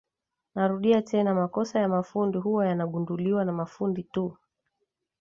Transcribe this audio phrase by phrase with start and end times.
[0.55, 4.37] Narudia tena makosa ya mafundi huwa yanagunduliwa na mafundi tu